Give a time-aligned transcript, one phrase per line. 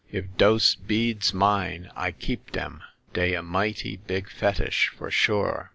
[0.11, 2.81] If dose beads mine, I keep dem;
[3.13, 5.69] dey a mighty big fetish, for sure